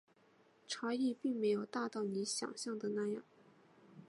[0.67, 3.21] 差异并没有大到你想像的那样